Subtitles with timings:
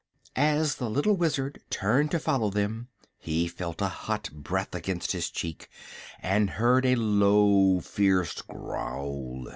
[0.35, 2.87] As the little Wizard turned to follow them
[3.19, 5.69] he felt a hot breath against his cheek
[6.19, 9.45] and heard a low, fierce growl.